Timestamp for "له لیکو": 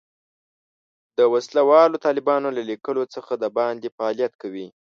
2.57-2.91